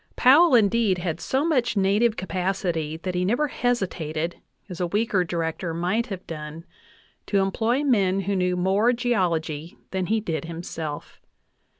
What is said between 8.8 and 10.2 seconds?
geology than he